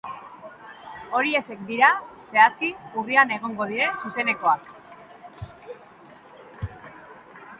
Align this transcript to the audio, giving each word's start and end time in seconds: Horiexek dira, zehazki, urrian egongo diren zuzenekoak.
Horiexek 1.17 1.59
dira, 1.67 1.89
zehazki, 2.29 2.69
urrian 3.01 3.33
egongo 3.37 3.67
diren 3.71 4.01
zuzenekoak. 4.07 4.71